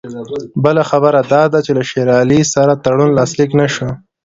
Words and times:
بله 0.63 0.83
خبره 0.91 1.19
دا 1.33 1.43
ده 1.53 1.59
چې 1.65 1.71
له 1.77 1.83
شېر 1.89 2.07
علي 2.21 2.41
سره 2.53 2.81
تړون 2.83 3.09
لاسلیک 3.17 3.51
نه 3.59 3.67
شو. 3.73 3.89